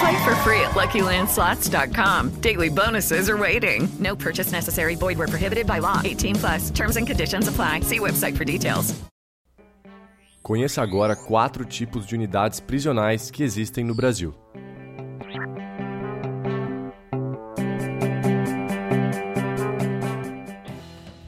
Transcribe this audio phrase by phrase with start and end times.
[0.00, 2.40] Play for free at LuckyLandSlots.com.
[2.40, 3.88] Daily bonuses are waiting.
[3.98, 4.96] No purchase necessary.
[4.96, 6.00] Void where prohibited by law.
[6.04, 6.70] 18 plus.
[6.70, 7.80] Terms and conditions apply.
[7.80, 8.94] See website for details.
[10.46, 14.32] Conheça agora quatro tipos de unidades prisionais que existem no Brasil.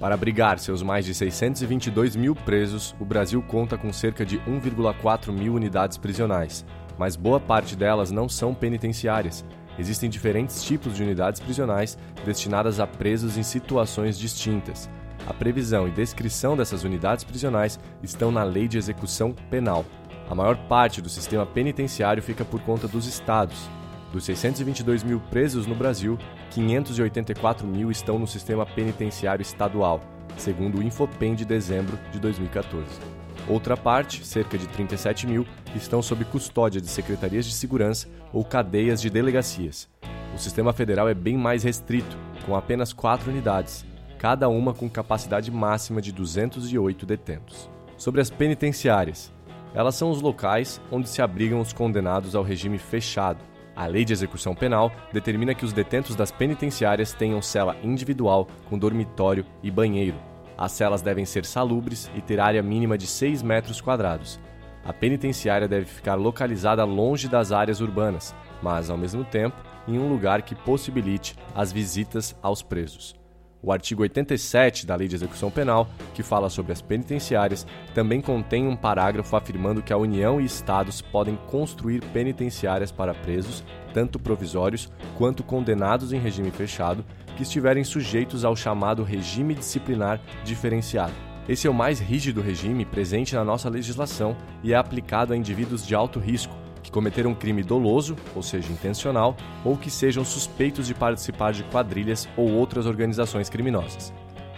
[0.00, 5.32] Para abrigar seus mais de 622 mil presos, o Brasil conta com cerca de 1,4
[5.32, 6.66] mil unidades prisionais,
[6.98, 9.44] mas boa parte delas não são penitenciárias.
[9.78, 14.88] Existem diferentes tipos de unidades prisionais destinadas a presos em situações distintas.
[15.26, 19.84] A previsão e descrição dessas unidades prisionais estão na Lei de Execução Penal.
[20.28, 23.68] A maior parte do sistema penitenciário fica por conta dos estados.
[24.12, 26.18] Dos 622 mil presos no Brasil,
[26.50, 30.00] 584 mil estão no sistema penitenciário estadual,
[30.36, 33.23] segundo o Infopem de dezembro de 2014.
[33.48, 39.00] Outra parte, cerca de 37 mil, estão sob custódia de secretarias de segurança ou cadeias
[39.00, 39.88] de delegacias.
[40.34, 43.84] O sistema federal é bem mais restrito, com apenas quatro unidades,
[44.18, 47.68] cada uma com capacidade máxima de 208 detentos.
[47.96, 49.32] Sobre as penitenciárias,
[49.74, 53.38] elas são os locais onde se abrigam os condenados ao regime fechado.
[53.76, 58.78] A Lei de Execução Penal determina que os detentos das penitenciárias tenham cela individual com
[58.78, 60.16] dormitório e banheiro.
[60.56, 64.40] As celas devem ser salubres e ter área mínima de 6 metros quadrados.
[64.84, 69.56] A penitenciária deve ficar localizada longe das áreas urbanas, mas, ao mesmo tempo,
[69.88, 73.23] em um lugar que possibilite as visitas aos presos.
[73.66, 78.68] O artigo 87 da Lei de Execução Penal, que fala sobre as penitenciárias, também contém
[78.68, 83.64] um parágrafo afirmando que a União e Estados podem construir penitenciárias para presos,
[83.94, 87.02] tanto provisórios quanto condenados em regime fechado,
[87.38, 91.14] que estiverem sujeitos ao chamado regime disciplinar diferenciado.
[91.48, 95.86] Esse é o mais rígido regime presente na nossa legislação e é aplicado a indivíduos
[95.86, 96.54] de alto risco,
[96.84, 99.34] que cometeram um crime doloso, ou seja, intencional,
[99.64, 104.12] ou que sejam suspeitos de participar de quadrilhas ou outras organizações criminosas.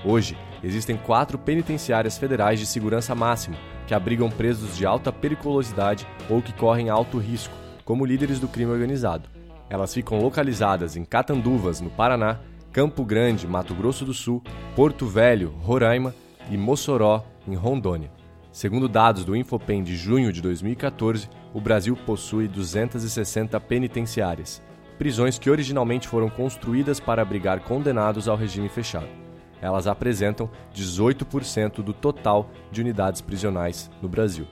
[0.04, 6.42] Hoje, existem quatro penitenciárias federais de segurança máxima que abrigam presos de alta periculosidade ou
[6.42, 7.54] que correm alto risco,
[7.84, 9.28] como líderes do crime organizado.
[9.70, 12.40] Elas ficam localizadas em Catanduvas, no Paraná,
[12.72, 14.42] Campo Grande, Mato Grosso do Sul,
[14.74, 16.12] Porto Velho, Roraima
[16.50, 18.10] e Mossoró, em Rondônia.
[18.56, 24.62] Segundo dados do Infopem de junho de 2014, o Brasil possui 260 penitenciárias,
[24.96, 29.10] prisões que originalmente foram construídas para abrigar condenados ao regime fechado.
[29.60, 34.46] Elas apresentam 18% do total de unidades prisionais no Brasil.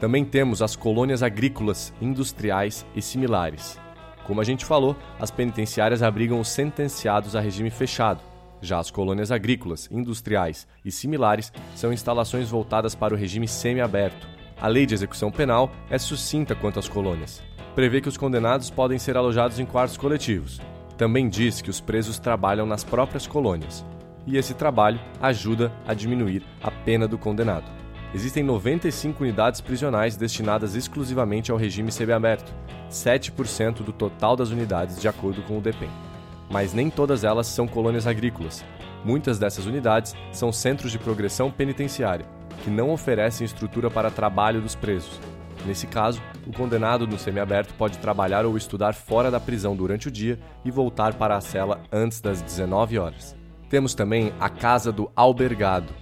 [0.00, 3.78] Também temos as colônias agrícolas, industriais e similares.
[4.26, 8.29] Como a gente falou, as penitenciárias abrigam os sentenciados a regime fechado.
[8.62, 14.28] Já as colônias agrícolas, industriais e similares são instalações voltadas para o regime semiaberto.
[14.60, 17.42] A lei de execução penal é sucinta quanto às colônias.
[17.74, 20.60] Prevê que os condenados podem ser alojados em quartos coletivos.
[20.98, 23.84] Também diz que os presos trabalham nas próprias colônias.
[24.26, 27.64] E esse trabalho ajuda a diminuir a pena do condenado.
[28.12, 32.52] Existem 95 unidades prisionais destinadas exclusivamente ao regime semiaberto,
[32.90, 36.09] 7% do total das unidades, de acordo com o DEPEN.
[36.50, 38.64] Mas nem todas elas são colônias agrícolas.
[39.04, 42.26] Muitas dessas unidades são centros de progressão penitenciária,
[42.62, 45.18] que não oferecem estrutura para trabalho dos presos.
[45.64, 50.10] Nesse caso, o condenado no semiaberto pode trabalhar ou estudar fora da prisão durante o
[50.10, 53.36] dia e voltar para a cela antes das 19 horas.
[53.68, 55.92] Temos também a Casa do Albergado,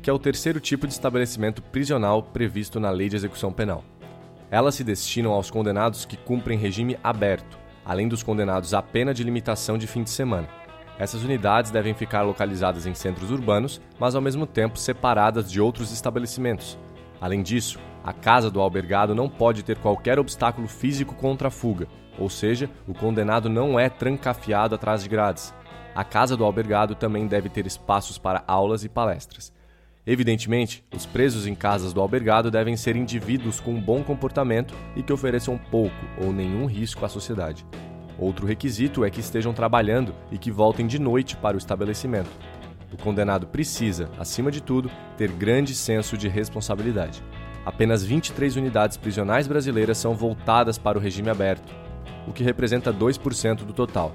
[0.00, 3.84] que é o terceiro tipo de estabelecimento prisional previsto na Lei de Execução Penal.
[4.50, 7.58] Elas se destinam aos condenados que cumprem regime aberto,
[7.90, 10.46] além dos condenados à pena de limitação de fim de semana.
[10.96, 15.90] Essas unidades devem ficar localizadas em centros urbanos, mas ao mesmo tempo separadas de outros
[15.90, 16.78] estabelecimentos.
[17.20, 21.88] Além disso, a casa do albergado não pode ter qualquer obstáculo físico contra a fuga,
[22.16, 25.52] ou seja, o condenado não é trancafiado atrás de grades.
[25.92, 29.52] A casa do albergado também deve ter espaços para aulas e palestras.
[30.06, 35.02] Evidentemente, os presos em casas do albergado devem ser indivíduos com um bom comportamento e
[35.02, 37.66] que ofereçam pouco ou nenhum risco à sociedade.
[38.18, 42.30] Outro requisito é que estejam trabalhando e que voltem de noite para o estabelecimento.
[42.92, 47.22] O condenado precisa, acima de tudo, ter grande senso de responsabilidade.
[47.64, 51.72] Apenas 23 unidades prisionais brasileiras são voltadas para o regime aberto,
[52.26, 54.12] o que representa 2% do total.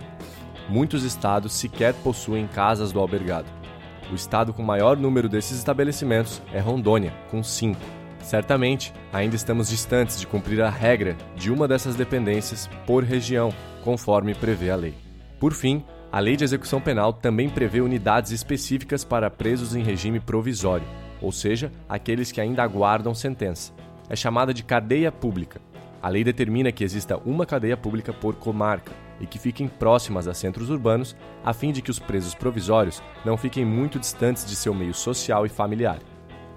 [0.68, 3.65] Muitos estados sequer possuem casas do albergado.
[4.12, 7.80] O estado com maior número desses estabelecimentos é Rondônia, com 5.
[8.22, 13.54] Certamente, ainda estamos distantes de cumprir a regra de uma dessas dependências por região,
[13.84, 14.94] conforme prevê a lei.
[15.40, 20.20] Por fim, a Lei de Execução Penal também prevê unidades específicas para presos em regime
[20.20, 20.88] provisório,
[21.22, 23.74] ou seja, aqueles que ainda aguardam sentença.
[24.10, 25.60] É chamada de cadeia pública.
[26.02, 30.34] A lei determina que exista uma cadeia pública por comarca e que fiquem próximas a
[30.34, 34.74] centros urbanos, a fim de que os presos provisórios não fiquem muito distantes de seu
[34.74, 36.00] meio social e familiar.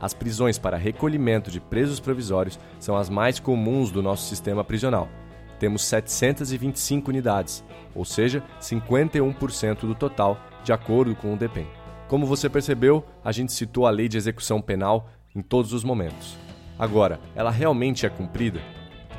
[0.00, 5.08] As prisões para recolhimento de presos provisórios são as mais comuns do nosso sistema prisional.
[5.58, 7.64] Temos 725 unidades,
[7.94, 11.66] ou seja, 51% do total, de acordo com o DEPEN.
[12.06, 16.36] Como você percebeu, a gente citou a lei de execução penal em todos os momentos.
[16.78, 18.60] Agora, ela realmente é cumprida?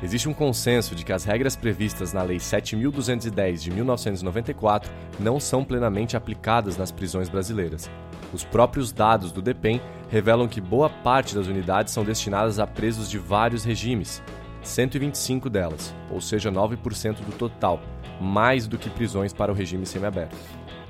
[0.02, 5.62] Existe um consenso de que as regras previstas na Lei 7.210 de 1994 não são
[5.62, 7.90] plenamente aplicadas nas prisões brasileiras.
[8.32, 13.10] Os próprios dados do DEPEN revelam que boa parte das unidades são destinadas a presos
[13.10, 14.22] de vários regimes,
[14.62, 17.80] 125 delas, ou seja, 9% do total,
[18.20, 20.36] mais do que prisões para o regime semiaberto.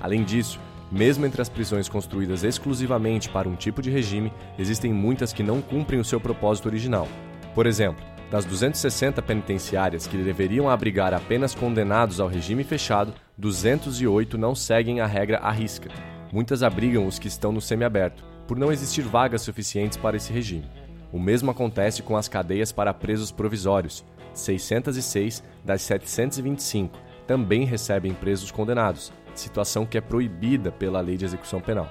[0.00, 0.60] Além disso,
[0.90, 5.60] mesmo entre as prisões construídas exclusivamente para um tipo de regime, existem muitas que não
[5.60, 7.08] cumprem o seu propósito original.
[7.54, 14.54] Por exemplo, das 260 penitenciárias que deveriam abrigar apenas condenados ao regime fechado, 208 não
[14.54, 15.90] seguem a regra à risca.
[16.32, 20.70] Muitas abrigam os que estão no semiaberto, por não existir vagas suficientes para esse regime.
[21.12, 24.04] O mesmo acontece com as cadeias para presos provisórios.
[24.32, 31.60] 606 das 725 também recebem presos condenados, situação que é proibida pela Lei de Execução
[31.60, 31.88] Penal.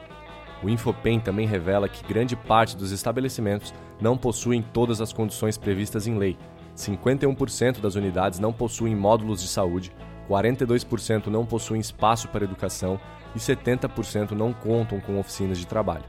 [0.61, 6.05] O Infopen também revela que grande parte dos estabelecimentos não possuem todas as condições previstas
[6.05, 6.37] em lei.
[6.75, 9.91] 51% das unidades não possuem módulos de saúde,
[10.29, 12.99] 42% não possuem espaço para educação
[13.35, 16.05] e 70% não contam com oficinas de trabalho.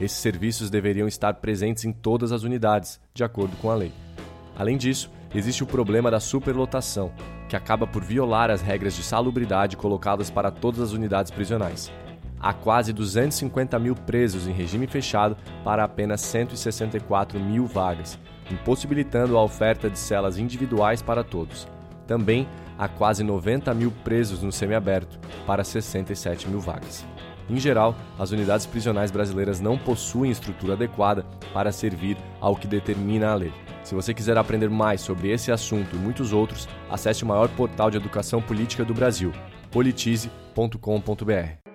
[0.00, 3.92] Esses serviços deveriam estar presentes em todas as unidades, de acordo com a lei.
[4.56, 7.12] Além disso, existe o problema da superlotação,
[7.48, 11.90] que acaba por violar as regras de salubridade colocadas para todas as unidades prisionais.
[12.42, 18.18] Há quase 250 mil presos em regime fechado para apenas 164 mil vagas,
[18.50, 21.68] impossibilitando a oferta de celas individuais para todos.
[22.04, 27.06] Também há quase 90 mil presos no semiaberto para 67 mil vagas.
[27.48, 33.30] Em geral, as unidades prisionais brasileiras não possuem estrutura adequada para servir ao que determina
[33.30, 33.52] a lei.
[33.84, 37.90] Se você quiser aprender mais sobre esse assunto e muitos outros, acesse o maior portal
[37.90, 39.32] de educação política do Brasil,
[39.70, 41.71] politize.com.br.